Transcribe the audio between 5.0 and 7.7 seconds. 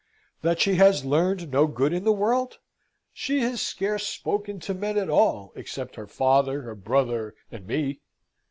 all, except her father, her brother, and